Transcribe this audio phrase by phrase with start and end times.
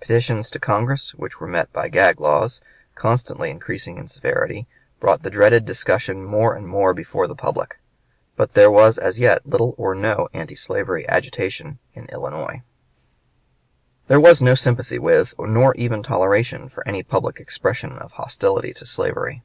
[0.00, 2.60] Petitions to Congress, which were met by gag laws,
[2.94, 4.68] constantly increasing in severity,
[5.00, 7.80] brought the dreaded discussion more and more before the public.
[8.36, 12.62] But there was as yet little or no antislavery agitation in Illinois.
[12.62, 17.40] [Sidenote: Jan 25, 1837.] There was no sympathy with nor even toleration for any public
[17.40, 19.42] expression of hostility to slavery.